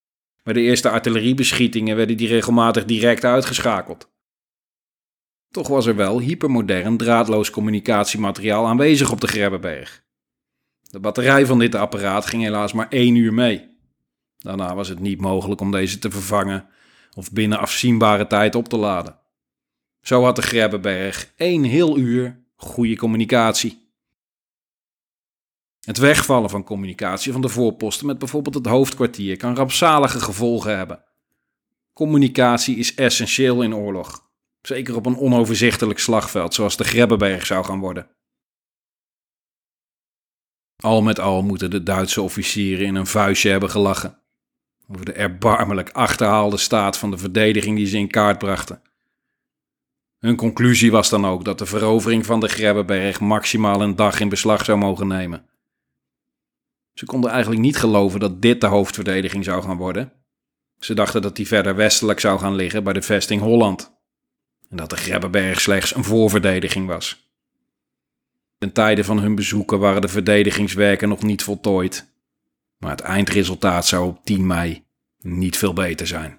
Bij 0.42 0.52
de 0.52 0.60
eerste 0.60 0.90
artilleriebeschietingen 0.90 1.96
werden 1.96 2.16
die 2.16 2.28
regelmatig 2.28 2.84
direct 2.84 3.24
uitgeschakeld. 3.24 4.08
Toch 5.50 5.68
was 5.68 5.86
er 5.86 5.96
wel 5.96 6.20
hypermodern 6.20 6.96
draadloos 6.96 7.50
communicatiemateriaal 7.50 8.66
aanwezig 8.66 9.12
op 9.12 9.20
de 9.20 9.26
Grebbeberg. 9.26 10.04
De 10.82 11.00
batterij 11.00 11.46
van 11.46 11.58
dit 11.58 11.74
apparaat 11.74 12.26
ging 12.26 12.42
helaas 12.42 12.72
maar 12.72 12.88
één 12.88 13.14
uur 13.14 13.34
mee. 13.34 13.76
Daarna 14.38 14.74
was 14.74 14.88
het 14.88 15.00
niet 15.00 15.20
mogelijk 15.20 15.60
om 15.60 15.70
deze 15.70 15.98
te 15.98 16.10
vervangen 16.10 16.68
of 17.14 17.32
binnen 17.32 17.58
afzienbare 17.58 18.26
tijd 18.26 18.54
op 18.54 18.68
te 18.68 18.76
laden. 18.76 19.18
Zo 20.02 20.24
had 20.24 20.36
de 20.36 20.42
Grebbeberg 20.42 21.32
één 21.36 21.62
heel 21.62 21.98
uur 21.98 22.42
goede 22.56 22.96
communicatie. 22.96 23.86
Het 25.80 25.98
wegvallen 25.98 26.50
van 26.50 26.64
communicatie 26.64 27.32
van 27.32 27.40
de 27.40 27.48
voorposten 27.48 28.06
met 28.06 28.18
bijvoorbeeld 28.18 28.54
het 28.54 28.66
hoofdkwartier 28.66 29.36
kan 29.36 29.56
rampzalige 29.56 30.20
gevolgen 30.20 30.76
hebben. 30.76 31.04
Communicatie 31.92 32.76
is 32.76 32.94
essentieel 32.94 33.62
in 33.62 33.74
oorlog, 33.74 34.27
zeker 34.68 34.96
op 34.96 35.06
een 35.06 35.18
onoverzichtelijk 35.18 35.98
slagveld 35.98 36.54
zoals 36.54 36.76
de 36.76 36.84
Grebbeberg 36.84 37.46
zou 37.46 37.64
gaan 37.64 37.80
worden. 37.80 38.10
Al 40.76 41.02
met 41.02 41.20
al 41.20 41.42
moeten 41.42 41.70
de 41.70 41.82
Duitse 41.82 42.22
officieren 42.22 42.86
in 42.86 42.94
een 42.94 43.06
vuistje 43.06 43.50
hebben 43.50 43.70
gelachen 43.70 44.22
over 44.88 45.04
de 45.04 45.12
erbarmelijk 45.12 45.90
achterhaalde 45.90 46.56
staat 46.56 46.98
van 46.98 47.10
de 47.10 47.18
verdediging 47.18 47.76
die 47.76 47.86
ze 47.86 47.98
in 47.98 48.10
kaart 48.10 48.38
brachten. 48.38 48.82
Hun 50.18 50.36
conclusie 50.36 50.90
was 50.90 51.08
dan 51.08 51.26
ook 51.26 51.44
dat 51.44 51.58
de 51.58 51.66
verovering 51.66 52.26
van 52.26 52.40
de 52.40 52.48
Grebbeberg 52.48 53.20
maximaal 53.20 53.82
een 53.82 53.96
dag 53.96 54.20
in 54.20 54.28
beslag 54.28 54.64
zou 54.64 54.78
mogen 54.78 55.06
nemen. 55.06 55.48
Ze 56.94 57.04
konden 57.04 57.30
eigenlijk 57.30 57.60
niet 57.60 57.76
geloven 57.76 58.20
dat 58.20 58.42
dit 58.42 58.60
de 58.60 58.66
hoofdverdediging 58.66 59.44
zou 59.44 59.62
gaan 59.62 59.76
worden. 59.76 60.12
Ze 60.78 60.94
dachten 60.94 61.22
dat 61.22 61.36
die 61.36 61.46
verder 61.46 61.76
westelijk 61.76 62.20
zou 62.20 62.38
gaan 62.38 62.54
liggen 62.54 62.84
bij 62.84 62.92
de 62.92 63.02
vesting 63.02 63.40
Holland. 63.40 63.97
En 64.70 64.76
dat 64.76 64.90
de 64.90 64.96
Grebbeberg 64.96 65.60
slechts 65.60 65.94
een 65.94 66.04
voorverdediging 66.04 66.86
was. 66.86 67.30
Ten 68.58 68.72
tijde 68.72 69.04
van 69.04 69.18
hun 69.18 69.34
bezoeken 69.34 69.78
waren 69.78 70.00
de 70.00 70.08
verdedigingswerken 70.08 71.08
nog 71.08 71.22
niet 71.22 71.42
voltooid. 71.42 72.06
Maar 72.78 72.90
het 72.90 73.00
eindresultaat 73.00 73.86
zou 73.86 74.06
op 74.06 74.24
10 74.24 74.46
mei 74.46 74.84
niet 75.20 75.56
veel 75.56 75.72
beter 75.72 76.06
zijn. 76.06 76.38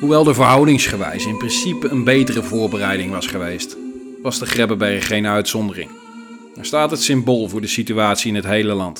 Hoewel 0.00 0.24
de 0.24 0.34
verhoudingsgewijs 0.34 1.26
in 1.26 1.36
principe 1.36 1.88
een 1.88 2.04
betere 2.04 2.42
voorbereiding 2.42 3.10
was 3.10 3.26
geweest, 3.26 3.76
was 4.24 4.38
de 4.38 4.46
Grebbeberg 4.46 5.06
geen 5.06 5.26
uitzondering. 5.26 5.90
Er 6.56 6.64
staat 6.64 6.90
het 6.90 7.02
symbool 7.02 7.48
voor 7.48 7.60
de 7.60 7.66
situatie 7.66 8.28
in 8.28 8.34
het 8.34 8.44
hele 8.44 8.74
land. 8.74 8.98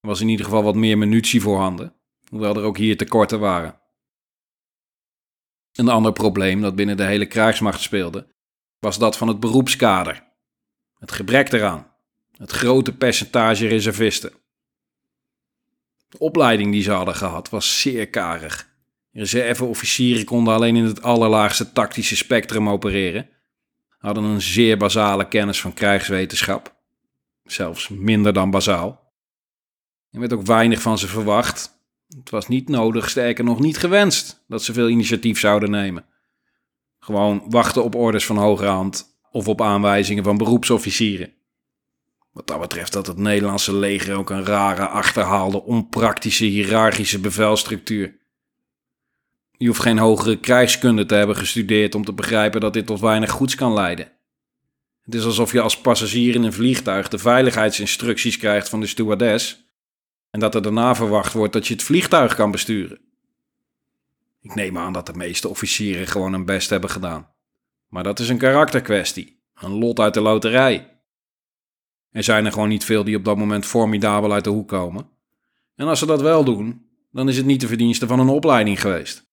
Er 0.00 0.08
was 0.08 0.20
in 0.20 0.28
ieder 0.28 0.44
geval 0.44 0.62
wat 0.62 0.74
meer 0.74 0.98
munitie 0.98 1.40
voorhanden, 1.40 1.94
hoewel 2.28 2.56
er 2.56 2.62
ook 2.62 2.76
hier 2.76 2.96
tekorten 2.96 3.40
waren. 3.40 3.80
Een 5.72 5.88
ander 5.88 6.12
probleem 6.12 6.60
dat 6.60 6.74
binnen 6.74 6.96
de 6.96 7.04
hele 7.04 7.26
krijgsmacht 7.26 7.80
speelde, 7.80 8.34
was 8.78 8.98
dat 8.98 9.16
van 9.16 9.28
het 9.28 9.40
beroepskader. 9.40 10.26
Het 10.98 11.12
gebrek 11.12 11.52
eraan, 11.52 11.92
het 12.36 12.50
grote 12.50 12.96
percentage 12.96 13.66
reservisten. 13.66 14.32
De 16.08 16.18
opleiding 16.18 16.72
die 16.72 16.82
ze 16.82 16.90
hadden 16.90 17.14
gehad 17.14 17.48
was 17.48 17.80
zeer 17.80 18.08
karig. 18.08 18.68
Reserveofficieren 19.12 20.24
konden 20.24 20.54
alleen 20.54 20.76
in 20.76 20.84
het 20.84 21.02
allerlaagste 21.02 21.72
tactische 21.72 22.16
spectrum 22.16 22.68
opereren, 22.68 23.28
hadden 23.98 24.24
een 24.24 24.42
zeer 24.42 24.76
basale 24.76 25.28
kennis 25.28 25.60
van 25.60 25.74
krijgswetenschap, 25.74 26.76
zelfs 27.42 27.88
minder 27.88 28.32
dan 28.32 28.50
bazaal. 28.50 29.12
Er 30.10 30.20
werd 30.20 30.32
ook 30.32 30.46
weinig 30.46 30.80
van 30.80 30.98
ze 30.98 31.06
verwacht. 31.06 31.76
Het 32.08 32.30
was 32.30 32.48
niet 32.48 32.68
nodig, 32.68 33.10
sterker 33.10 33.44
nog 33.44 33.60
niet 33.60 33.78
gewenst, 33.78 34.44
dat 34.46 34.62
ze 34.62 34.72
veel 34.72 34.88
initiatief 34.88 35.38
zouden 35.38 35.70
nemen. 35.70 36.06
Gewoon 36.98 37.44
wachten 37.48 37.84
op 37.84 37.94
orders 37.94 38.26
van 38.26 38.36
hoge 38.36 38.64
hand 38.64 39.18
of 39.30 39.48
op 39.48 39.62
aanwijzingen 39.62 40.24
van 40.24 40.36
beroepsofficieren. 40.36 41.32
Wat 42.32 42.46
dat 42.46 42.60
betreft 42.60 42.94
had 42.94 43.06
het 43.06 43.16
Nederlandse 43.16 43.74
leger 43.74 44.16
ook 44.16 44.30
een 44.30 44.44
rare, 44.44 44.86
achterhaalde, 44.86 45.62
onpraktische, 45.62 46.44
hiërarchische 46.44 47.20
bevelstructuur. 47.20 48.17
Je 49.58 49.66
hoeft 49.66 49.80
geen 49.80 49.98
hogere 49.98 50.36
krijgskunde 50.36 51.06
te 51.06 51.14
hebben 51.14 51.36
gestudeerd 51.36 51.94
om 51.94 52.04
te 52.04 52.12
begrijpen 52.12 52.60
dat 52.60 52.72
dit 52.72 52.86
tot 52.86 53.00
weinig 53.00 53.30
goeds 53.30 53.54
kan 53.54 53.72
leiden. 53.72 54.12
Het 55.02 55.14
is 55.14 55.24
alsof 55.24 55.52
je 55.52 55.60
als 55.60 55.80
passagier 55.80 56.34
in 56.34 56.42
een 56.42 56.52
vliegtuig 56.52 57.08
de 57.08 57.18
veiligheidsinstructies 57.18 58.36
krijgt 58.36 58.68
van 58.68 58.80
de 58.80 58.86
stewardess 58.86 59.66
en 60.30 60.40
dat 60.40 60.54
er 60.54 60.62
daarna 60.62 60.94
verwacht 60.94 61.32
wordt 61.32 61.52
dat 61.52 61.66
je 61.66 61.74
het 61.74 61.82
vliegtuig 61.82 62.34
kan 62.34 62.50
besturen. 62.50 63.00
Ik 64.40 64.54
neem 64.54 64.78
aan 64.78 64.92
dat 64.92 65.06
de 65.06 65.14
meeste 65.14 65.48
officieren 65.48 66.06
gewoon 66.06 66.32
hun 66.32 66.44
best 66.44 66.70
hebben 66.70 66.90
gedaan. 66.90 67.30
Maar 67.88 68.02
dat 68.02 68.18
is 68.18 68.28
een 68.28 68.38
karakterkwestie, 68.38 69.42
een 69.54 69.78
lot 69.78 70.00
uit 70.00 70.14
de 70.14 70.20
loterij. 70.20 71.00
Er 72.10 72.22
zijn 72.22 72.44
er 72.44 72.52
gewoon 72.52 72.68
niet 72.68 72.84
veel 72.84 73.04
die 73.04 73.16
op 73.16 73.24
dat 73.24 73.36
moment 73.36 73.66
formidabel 73.66 74.32
uit 74.32 74.44
de 74.44 74.50
hoek 74.50 74.68
komen. 74.68 75.08
En 75.74 75.86
als 75.86 75.98
ze 75.98 76.06
dat 76.06 76.20
wel 76.20 76.44
doen, 76.44 76.86
dan 77.12 77.28
is 77.28 77.36
het 77.36 77.46
niet 77.46 77.60
de 77.60 77.66
verdienste 77.66 78.06
van 78.06 78.20
een 78.20 78.28
opleiding 78.28 78.80
geweest. 78.80 79.27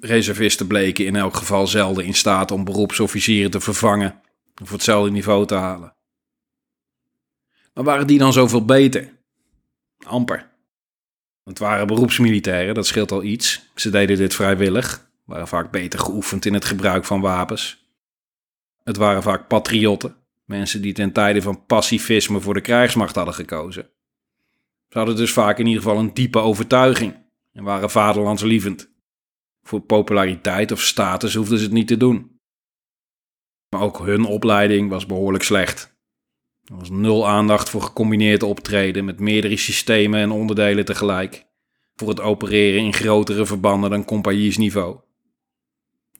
Reservisten 0.00 0.66
bleken 0.66 1.06
in 1.06 1.16
elk 1.16 1.36
geval 1.36 1.66
zelden 1.66 2.04
in 2.04 2.14
staat 2.14 2.50
om 2.50 2.64
beroepsofficieren 2.64 3.50
te 3.50 3.60
vervangen 3.60 4.20
of 4.62 4.70
hetzelfde 4.70 5.10
niveau 5.10 5.46
te 5.46 5.54
halen. 5.54 5.94
Maar 7.74 7.84
waren 7.84 8.06
die 8.06 8.18
dan 8.18 8.32
zoveel 8.32 8.64
beter? 8.64 9.20
Amper. 10.06 10.50
Het 11.44 11.58
waren 11.58 11.86
beroepsmilitairen, 11.86 12.74
dat 12.74 12.86
scheelt 12.86 13.12
al 13.12 13.22
iets. 13.22 13.70
Ze 13.74 13.90
deden 13.90 14.16
dit 14.16 14.34
vrijwillig, 14.34 15.10
waren 15.24 15.48
vaak 15.48 15.70
beter 15.70 15.98
geoefend 15.98 16.44
in 16.44 16.54
het 16.54 16.64
gebruik 16.64 17.04
van 17.04 17.20
wapens. 17.20 17.86
Het 18.84 18.96
waren 18.96 19.22
vaak 19.22 19.48
patriotten, 19.48 20.16
mensen 20.44 20.82
die 20.82 20.92
ten 20.92 21.12
tijde 21.12 21.42
van 21.42 21.66
pacifisme 21.66 22.40
voor 22.40 22.54
de 22.54 22.60
krijgsmacht 22.60 23.14
hadden 23.14 23.34
gekozen. 23.34 23.90
Ze 24.88 24.98
hadden 24.98 25.16
dus 25.16 25.32
vaak 25.32 25.58
in 25.58 25.66
ieder 25.66 25.82
geval 25.82 25.98
een 25.98 26.14
diepe 26.14 26.38
overtuiging 26.38 27.16
en 27.52 27.64
waren 27.64 27.90
vaderlandslievend. 27.90 28.91
Voor 29.62 29.80
populariteit 29.80 30.72
of 30.72 30.80
status 30.80 31.34
hoefden 31.34 31.58
ze 31.58 31.64
het 31.64 31.72
niet 31.72 31.88
te 31.88 31.96
doen. 31.96 32.40
Maar 33.68 33.80
ook 33.80 33.98
hun 33.98 34.24
opleiding 34.24 34.90
was 34.90 35.06
behoorlijk 35.06 35.44
slecht. 35.44 35.96
Er 36.64 36.76
was 36.76 36.90
nul 36.90 37.28
aandacht 37.28 37.70
voor 37.70 37.82
gecombineerd 37.82 38.42
optreden 38.42 39.04
met 39.04 39.20
meerdere 39.20 39.56
systemen 39.56 40.20
en 40.20 40.30
onderdelen 40.30 40.84
tegelijk. 40.84 41.46
Voor 41.94 42.08
het 42.08 42.20
opereren 42.20 42.80
in 42.80 42.92
grotere 42.92 43.46
verbanden 43.46 43.90
dan 43.90 44.04
compagniesniveau. 44.04 45.00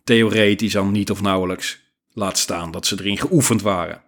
Theoretisch 0.05 0.77
al 0.77 0.85
niet 0.85 1.11
of 1.11 1.23
nauwelijks. 1.23 1.81
Laat 2.09 2.39
staan 2.39 2.71
dat 2.71 2.87
ze 2.87 2.97
erin 2.99 3.19
geoefend 3.19 3.63
waren. 3.63 4.03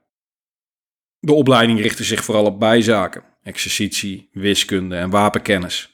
De 1.19 1.33
opleiding 1.33 1.81
richtte 1.81 2.05
zich 2.05 2.25
vooral 2.25 2.45
op 2.45 2.59
bijzaken, 2.59 3.25
exercitie, 3.43 4.29
wiskunde 4.33 4.97
en 4.97 5.11
wapenkennis. 5.11 5.94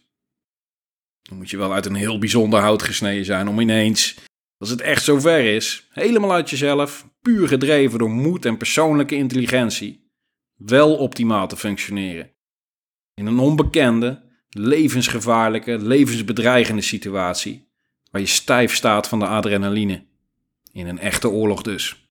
Dan 1.30 1.38
moet 1.38 1.50
je 1.50 1.56
wel 1.56 1.72
uit 1.72 1.86
een 1.86 1.94
heel 1.94 2.18
bijzonder 2.18 2.60
hout 2.60 2.82
gesneden 2.82 3.24
zijn 3.24 3.48
om 3.48 3.60
ineens, 3.60 4.18
als 4.58 4.70
het 4.70 4.80
echt 4.80 5.04
zover 5.04 5.54
is, 5.54 5.88
helemaal 5.90 6.32
uit 6.32 6.50
jezelf, 6.50 7.06
puur 7.20 7.48
gedreven 7.48 7.98
door 7.98 8.10
moed 8.10 8.44
en 8.44 8.56
persoonlijke 8.56 9.14
intelligentie, 9.14 10.10
wel 10.56 10.96
optimaal 10.96 11.48
te 11.48 11.56
functioneren. 11.56 12.30
In 13.14 13.26
een 13.26 13.38
onbekende, 13.38 14.22
levensgevaarlijke, 14.48 15.78
levensbedreigende 15.78 16.82
situatie, 16.82 17.68
waar 18.10 18.20
je 18.20 18.26
stijf 18.26 18.74
staat 18.74 19.08
van 19.08 19.18
de 19.18 19.26
adrenaline. 19.26 20.06
In 20.72 20.86
een 20.86 20.98
echte 20.98 21.28
oorlog 21.28 21.62
dus. 21.62 22.09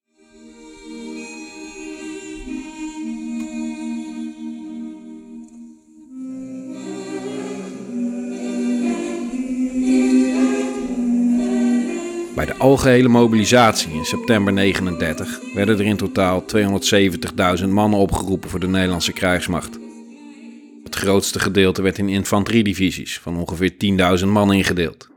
Bij 12.40 12.48
de 12.48 12.56
algehele 12.56 13.08
mobilisatie 13.08 13.92
in 13.92 14.04
september 14.04 14.52
39 14.52 15.40
werden 15.54 15.78
er 15.78 15.84
in 15.84 15.96
totaal 15.96 16.44
270.000 17.62 17.68
mannen 17.68 17.98
opgeroepen 17.98 18.50
voor 18.50 18.60
de 18.60 18.68
Nederlandse 18.68 19.12
krijgsmacht. 19.12 19.78
Het 20.84 20.94
grootste 20.94 21.38
gedeelte 21.40 21.82
werd 21.82 21.98
in 21.98 22.08
infanteriedivisies 22.08 23.18
van 23.18 23.36
ongeveer 23.36 23.72
10.000 24.20 24.26
man 24.26 24.52
ingedeeld. 24.52 25.08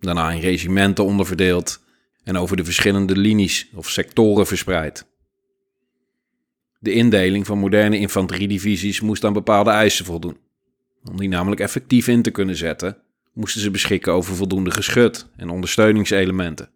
Daarna 0.00 0.30
in 0.30 0.40
regimenten 0.40 1.04
onderverdeeld 1.04 1.82
en 2.24 2.36
over 2.36 2.56
de 2.56 2.64
verschillende 2.64 3.16
linies 3.16 3.70
of 3.74 3.90
sectoren 3.90 4.46
verspreid. 4.46 5.06
De 6.78 6.92
indeling 6.92 7.46
van 7.46 7.58
moderne 7.58 7.98
infanteriedivisies 7.98 9.00
moest 9.00 9.24
aan 9.24 9.32
bepaalde 9.32 9.70
eisen 9.70 10.04
voldoen. 10.04 10.36
Om 11.10 11.16
die 11.16 11.28
namelijk 11.28 11.60
effectief 11.60 12.08
in 12.08 12.22
te 12.22 12.30
kunnen 12.30 12.56
zetten, 12.56 12.96
moesten 13.36 13.60
ze 13.60 13.70
beschikken 13.70 14.12
over 14.12 14.34
voldoende 14.34 14.70
geschut 14.70 15.26
en 15.36 15.48
ondersteuningselementen. 15.48 16.70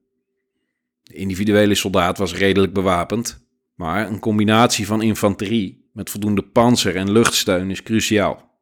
De 1.02 1.14
individuele 1.14 1.74
soldaat 1.74 2.18
was 2.18 2.34
redelijk 2.34 2.72
bewapend, 2.72 3.46
maar 3.74 4.08
een 4.08 4.18
combinatie 4.18 4.86
van 4.86 5.02
infanterie 5.02 5.88
met 5.92 6.10
voldoende 6.10 6.42
panzer 6.42 6.96
en 6.96 7.12
luchtsteun 7.12 7.70
is 7.70 7.82
cruciaal. 7.82 8.58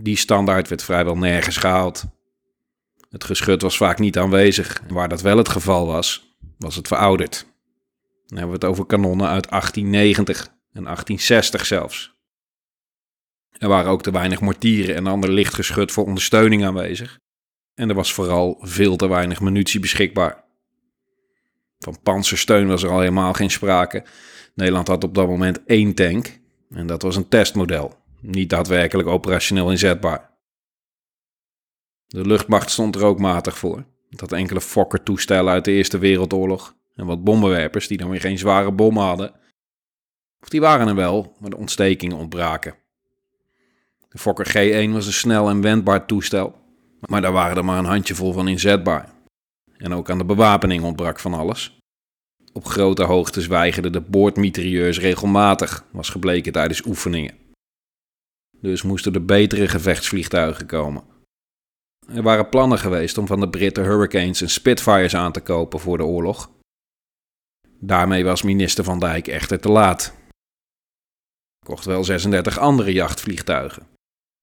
Die 0.00 0.16
standaard 0.16 0.68
werd 0.68 0.82
vrijwel 0.82 1.16
nergens 1.16 1.56
gehaald. 1.56 2.04
Het 3.10 3.24
geschut 3.24 3.62
was 3.62 3.76
vaak 3.76 3.98
niet 3.98 4.18
aanwezig 4.18 4.82
en 4.88 4.94
waar 4.94 5.08
dat 5.08 5.22
wel 5.22 5.36
het 5.36 5.48
geval 5.48 5.86
was, 5.86 6.36
was 6.58 6.76
het 6.76 6.88
verouderd. 6.88 7.46
Dan 8.26 8.38
hebben 8.38 8.60
we 8.60 8.66
het 8.66 8.74
over 8.74 8.86
kanonnen 8.86 9.28
uit 9.28 9.50
1890 9.50 10.46
en 10.72 10.82
1860 10.82 11.66
zelfs. 11.66 12.13
Er 13.58 13.68
waren 13.68 13.90
ook 13.90 14.02
te 14.02 14.10
weinig 14.10 14.40
mortieren 14.40 14.94
en 14.94 15.06
ander 15.06 15.30
licht 15.30 15.54
geschut 15.54 15.92
voor 15.92 16.04
ondersteuning 16.04 16.64
aanwezig. 16.64 17.18
En 17.74 17.88
er 17.88 17.94
was 17.94 18.12
vooral 18.12 18.58
veel 18.60 18.96
te 18.96 19.08
weinig 19.08 19.40
munitie 19.40 19.80
beschikbaar. 19.80 20.44
Van 21.78 22.02
panzersteun 22.02 22.66
was 22.66 22.82
er 22.82 22.90
al 22.90 22.98
helemaal 22.98 23.32
geen 23.32 23.50
sprake. 23.50 24.04
Nederland 24.54 24.88
had 24.88 25.04
op 25.04 25.14
dat 25.14 25.26
moment 25.26 25.64
één 25.64 25.94
tank 25.94 26.40
en 26.70 26.86
dat 26.86 27.02
was 27.02 27.16
een 27.16 27.28
testmodel, 27.28 27.94
niet 28.20 28.50
daadwerkelijk 28.50 29.08
operationeel 29.08 29.70
inzetbaar. 29.70 30.30
De 32.06 32.26
luchtmacht 32.26 32.70
stond 32.70 32.96
er 32.96 33.04
ook 33.04 33.18
matig 33.18 33.58
voor. 33.58 33.84
Had 34.16 34.32
enkele 34.32 34.60
Fokker-toestellen 34.60 35.52
uit 35.52 35.64
de 35.64 35.72
Eerste 35.72 35.98
Wereldoorlog 35.98 36.76
en 36.94 37.06
wat 37.06 37.24
bommenwerpers 37.24 37.88
die 37.88 37.98
dan 37.98 38.10
weer 38.10 38.20
geen 38.20 38.38
zware 38.38 38.72
bommen 38.72 39.02
hadden. 39.02 39.34
Of 40.40 40.48
die 40.48 40.60
waren 40.60 40.88
er 40.88 40.94
wel, 40.94 41.36
maar 41.40 41.50
de 41.50 41.56
ontstekingen 41.56 42.16
ontbraken. 42.16 42.74
De 44.14 44.20
Fokker 44.20 44.48
G1 44.48 44.92
was 44.92 45.06
een 45.06 45.12
snel 45.12 45.48
en 45.48 45.60
wendbaar 45.60 46.06
toestel, 46.06 46.54
maar 47.00 47.20
daar 47.20 47.32
waren 47.32 47.56
er 47.56 47.64
maar 47.64 47.78
een 47.78 47.84
handjevol 47.84 48.32
van 48.32 48.48
inzetbaar. 48.48 49.12
En 49.76 49.94
ook 49.94 50.10
aan 50.10 50.18
de 50.18 50.24
bewapening 50.24 50.82
ontbrak 50.82 51.20
van 51.20 51.34
alles. 51.34 51.78
Op 52.52 52.64
grote 52.64 53.02
hoogtes 53.02 53.46
weigerden 53.46 53.92
de 53.92 54.00
boordmitrailleurs 54.00 55.00
regelmatig, 55.00 55.84
was 55.92 56.08
gebleken 56.08 56.52
tijdens 56.52 56.84
oefeningen. 56.86 57.34
Dus 58.60 58.82
moesten 58.82 59.14
er 59.14 59.24
betere 59.24 59.68
gevechtsvliegtuigen 59.68 60.66
komen. 60.66 61.02
Er 62.08 62.22
waren 62.22 62.48
plannen 62.48 62.78
geweest 62.78 63.18
om 63.18 63.26
van 63.26 63.40
de 63.40 63.48
Britten 63.48 63.84
Hurricanes 63.84 64.40
en 64.40 64.50
Spitfires 64.50 65.14
aan 65.14 65.32
te 65.32 65.40
kopen 65.40 65.80
voor 65.80 65.96
de 65.96 66.04
oorlog. 66.04 66.50
Daarmee 67.80 68.24
was 68.24 68.42
minister 68.42 68.84
Van 68.84 68.98
Dijk 68.98 69.28
echter 69.28 69.60
te 69.60 69.68
laat. 69.68 70.14
Kocht 71.66 71.84
wel 71.84 72.04
36 72.04 72.58
andere 72.58 72.92
jachtvliegtuigen 72.92 73.92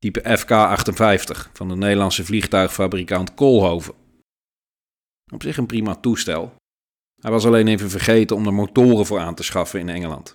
type 0.01 0.37
FK-58 0.37 1.51
van 1.53 1.67
de 1.67 1.75
Nederlandse 1.75 2.25
vliegtuigfabrikant 2.25 3.33
Koolhoven. 3.33 3.93
Op 5.33 5.43
zich 5.43 5.57
een 5.57 5.65
prima 5.65 5.95
toestel. 5.95 6.53
Hij 7.21 7.31
was 7.31 7.45
alleen 7.45 7.67
even 7.67 7.89
vergeten 7.89 8.35
om 8.35 8.45
er 8.45 8.53
motoren 8.53 9.05
voor 9.05 9.19
aan 9.19 9.35
te 9.35 9.43
schaffen 9.43 9.79
in 9.79 9.89
Engeland. 9.89 10.33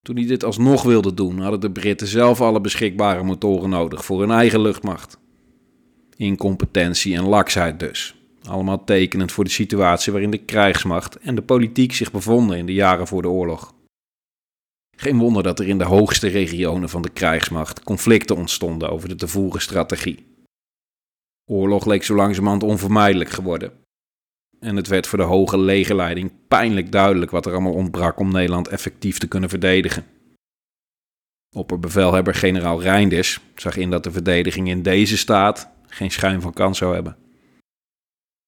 Toen 0.00 0.16
hij 0.16 0.26
dit 0.26 0.44
alsnog 0.44 0.82
wilde 0.82 1.14
doen, 1.14 1.38
hadden 1.38 1.60
de 1.60 1.70
Britten 1.70 2.06
zelf 2.06 2.40
alle 2.40 2.60
beschikbare 2.60 3.22
motoren 3.22 3.70
nodig 3.70 4.04
voor 4.04 4.20
hun 4.20 4.30
eigen 4.30 4.60
luchtmacht. 4.60 5.18
Incompetentie 6.16 7.16
en 7.16 7.24
laksheid 7.24 7.78
dus. 7.78 8.14
Allemaal 8.42 8.84
tekenend 8.84 9.32
voor 9.32 9.44
de 9.44 9.50
situatie 9.50 10.12
waarin 10.12 10.30
de 10.30 10.44
krijgsmacht 10.44 11.16
en 11.16 11.34
de 11.34 11.42
politiek 11.42 11.92
zich 11.92 12.12
bevonden 12.12 12.58
in 12.58 12.66
de 12.66 12.74
jaren 12.74 13.06
voor 13.06 13.22
de 13.22 13.28
oorlog. 13.28 13.74
Geen 15.00 15.18
wonder 15.18 15.42
dat 15.42 15.58
er 15.58 15.68
in 15.68 15.78
de 15.78 15.84
hoogste 15.84 16.28
regionen 16.28 16.88
van 16.88 17.02
de 17.02 17.08
krijgsmacht 17.08 17.82
conflicten 17.82 18.36
ontstonden 18.36 18.90
over 18.90 19.08
de 19.08 19.14
te 19.14 19.28
voeren 19.28 19.60
strategie. 19.60 20.26
Oorlog 21.50 21.86
leek 21.86 22.04
zo 22.04 22.14
langzamerhand 22.14 22.62
onvermijdelijk 22.62 23.30
geworden. 23.30 23.72
En 24.58 24.76
het 24.76 24.88
werd 24.88 25.06
voor 25.06 25.18
de 25.18 25.24
hoge 25.24 25.58
legerleiding 25.58 26.32
pijnlijk 26.48 26.92
duidelijk 26.92 27.30
wat 27.30 27.46
er 27.46 27.52
allemaal 27.52 27.72
ontbrak 27.72 28.18
om 28.18 28.32
Nederland 28.32 28.68
effectief 28.68 29.18
te 29.18 29.28
kunnen 29.28 29.48
verdedigen. 29.48 30.04
Opperbevelhebber 31.56 32.34
generaal 32.34 32.82
Reinders 32.82 33.40
zag 33.54 33.76
in 33.76 33.90
dat 33.90 34.04
de 34.04 34.12
verdediging 34.12 34.68
in 34.68 34.82
deze 34.82 35.16
staat 35.16 35.70
geen 35.86 36.10
schijn 36.10 36.40
van 36.40 36.52
kans 36.52 36.78
zou 36.78 36.94
hebben. 36.94 37.16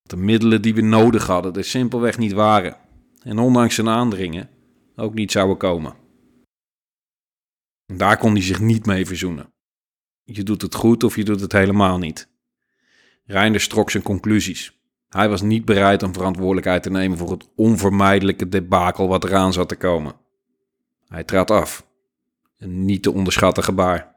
De 0.02 0.16
middelen 0.16 0.62
die 0.62 0.74
we 0.74 0.80
nodig 0.80 1.26
hadden 1.26 1.54
er 1.54 1.64
simpelweg 1.64 2.18
niet 2.18 2.32
waren 2.32 2.76
en 3.22 3.38
ondanks 3.38 3.74
zijn 3.74 3.88
aandringen 3.88 4.50
ook 4.96 5.14
niet 5.14 5.32
zouden 5.32 5.56
komen. 5.56 6.01
Daar 7.96 8.16
kon 8.16 8.32
hij 8.32 8.42
zich 8.42 8.60
niet 8.60 8.86
mee 8.86 9.06
verzoenen. 9.06 9.52
Je 10.24 10.42
doet 10.42 10.62
het 10.62 10.74
goed 10.74 11.04
of 11.04 11.16
je 11.16 11.24
doet 11.24 11.40
het 11.40 11.52
helemaal 11.52 11.98
niet. 11.98 12.28
Reinders 13.24 13.68
trok 13.68 13.90
zijn 13.90 14.02
conclusies. 14.02 14.80
Hij 15.08 15.28
was 15.28 15.42
niet 15.42 15.64
bereid 15.64 16.02
om 16.02 16.12
verantwoordelijkheid 16.12 16.82
te 16.82 16.90
nemen 16.90 17.18
voor 17.18 17.30
het 17.30 17.48
onvermijdelijke 17.56 18.48
debakel 18.48 19.08
wat 19.08 19.24
eraan 19.24 19.52
zat 19.52 19.68
te 19.68 19.76
komen. 19.76 20.14
Hij 21.06 21.24
trad 21.24 21.50
af. 21.50 21.86
Een 22.58 22.84
niet 22.84 23.02
te 23.02 23.12
onderschatten 23.12 23.64
gebaar. 23.64 24.16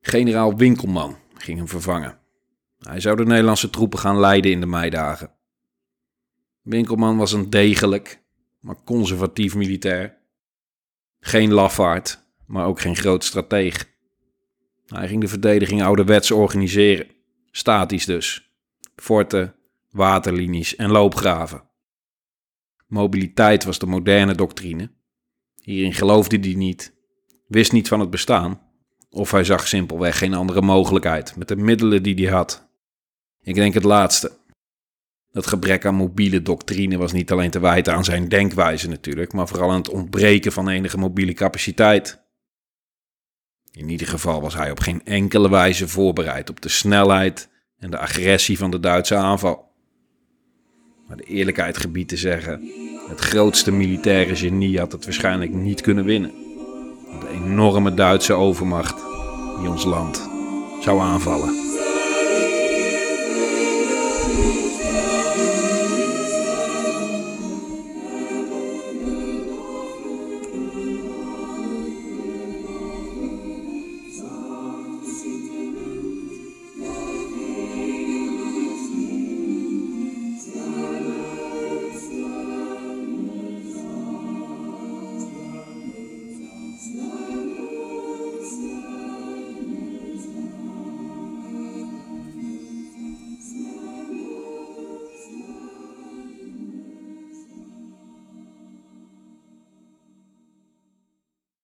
Generaal 0.00 0.56
Winkelman 0.56 1.16
ging 1.34 1.58
hem 1.58 1.68
vervangen. 1.68 2.18
Hij 2.78 3.00
zou 3.00 3.16
de 3.16 3.24
Nederlandse 3.24 3.70
troepen 3.70 3.98
gaan 3.98 4.20
leiden 4.20 4.50
in 4.50 4.60
de 4.60 4.66
meidagen. 4.66 5.30
Winkelman 6.62 7.16
was 7.16 7.32
een 7.32 7.50
degelijk, 7.50 8.22
maar 8.60 8.76
conservatief 8.84 9.54
militair 9.54 10.22
geen 11.26 11.52
lafaard, 11.52 12.24
maar 12.46 12.66
ook 12.66 12.80
geen 12.80 12.96
groot 12.96 13.24
strateeg. 13.24 13.92
Hij 14.86 15.08
ging 15.08 15.20
de 15.20 15.28
verdediging 15.28 15.82
ouderwets 15.82 16.30
organiseren, 16.30 17.06
statisch 17.50 18.04
dus. 18.04 18.50
Forten, 18.96 19.54
waterlinies 19.90 20.76
en 20.76 20.90
loopgraven. 20.90 21.62
Mobiliteit 22.86 23.64
was 23.64 23.78
de 23.78 23.86
moderne 23.86 24.34
doctrine. 24.34 24.90
Hierin 25.62 25.94
geloofde 25.94 26.38
hij 26.38 26.54
niet, 26.54 26.94
wist 27.46 27.72
niet 27.72 27.88
van 27.88 28.00
het 28.00 28.10
bestaan, 28.10 28.60
of 29.10 29.30
hij 29.30 29.44
zag 29.44 29.68
simpelweg 29.68 30.18
geen 30.18 30.34
andere 30.34 30.62
mogelijkheid 30.62 31.36
met 31.36 31.48
de 31.48 31.56
middelen 31.56 32.02
die 32.02 32.14
hij 32.14 32.34
had. 32.34 32.68
Ik 33.42 33.54
denk 33.54 33.74
het 33.74 33.84
laatste. 33.84 34.32
Dat 35.34 35.46
gebrek 35.46 35.86
aan 35.86 35.94
mobiele 35.94 36.42
doctrine 36.42 36.98
was 36.98 37.12
niet 37.12 37.32
alleen 37.32 37.50
te 37.50 37.60
wijten 37.60 37.94
aan 37.94 38.04
zijn 38.04 38.28
denkwijze 38.28 38.88
natuurlijk, 38.88 39.32
maar 39.32 39.48
vooral 39.48 39.70
aan 39.70 39.76
het 39.76 39.88
ontbreken 39.88 40.52
van 40.52 40.68
enige 40.68 40.98
mobiele 40.98 41.32
capaciteit. 41.32 42.22
In 43.70 43.88
ieder 43.88 44.06
geval 44.06 44.40
was 44.40 44.54
hij 44.54 44.70
op 44.70 44.78
geen 44.78 45.04
enkele 45.04 45.50
wijze 45.50 45.88
voorbereid 45.88 46.50
op 46.50 46.60
de 46.60 46.68
snelheid 46.68 47.48
en 47.78 47.90
de 47.90 47.98
agressie 47.98 48.58
van 48.58 48.70
de 48.70 48.80
Duitse 48.80 49.14
aanval. 49.14 49.72
Maar 51.08 51.16
de 51.16 51.24
eerlijkheid 51.24 51.76
gebied 51.76 52.08
te 52.08 52.16
zeggen, 52.16 52.70
het 53.08 53.20
grootste 53.20 53.72
militaire 53.72 54.36
genie 54.36 54.78
had 54.78 54.92
het 54.92 55.04
waarschijnlijk 55.04 55.52
niet 55.52 55.80
kunnen 55.80 56.04
winnen. 56.04 56.32
De 57.20 57.28
enorme 57.28 57.94
Duitse 57.94 58.32
overmacht 58.32 59.02
die 59.58 59.68
ons 59.68 59.84
land 59.84 60.28
zou 60.80 61.00
aanvallen. 61.00 61.63